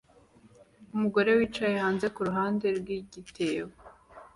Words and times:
Umugore 0.93 1.29
yicaye 1.37 1.75
hanze 1.83 2.05
kuruhande 2.15 2.65
rwigitebo 2.79 3.73